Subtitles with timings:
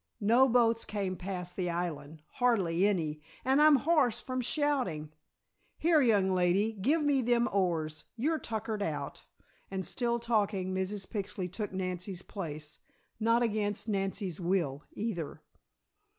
[0.19, 5.13] No boats came past the island hardly any, and I'm hoarse from shoutin'.
[5.77, 8.05] Here, young lady, give me them oars.
[8.15, 9.21] You're tuckered out,"
[9.69, 11.05] and still talking Mrs.
[11.07, 12.79] Pixley took Nancy's place,
[13.19, 15.43] not against Nancy's will, either.